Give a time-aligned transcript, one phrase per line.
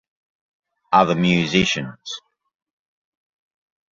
[0.91, 2.01] Other musicians